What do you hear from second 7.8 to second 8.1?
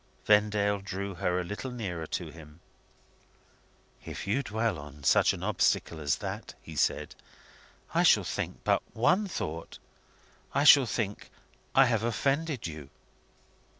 "I